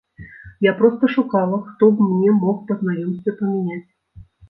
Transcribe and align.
Я 0.69 0.73
проста 0.79 1.09
шукала, 1.17 1.61
хто 1.67 1.91
б 1.93 2.09
мне 2.09 2.35
мог 2.41 2.67
па 2.73 2.81
знаёмстве 2.83 3.39
памяняць. 3.43 3.83